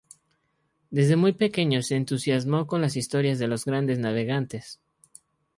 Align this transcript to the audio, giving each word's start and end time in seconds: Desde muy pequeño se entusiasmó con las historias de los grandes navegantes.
Desde 0.89 1.15
muy 1.15 1.31
pequeño 1.33 1.83
se 1.83 1.95
entusiasmó 1.95 2.65
con 2.65 2.81
las 2.81 2.97
historias 2.97 3.37
de 3.37 3.47
los 3.47 3.65
grandes 3.65 3.99
navegantes. 3.99 4.79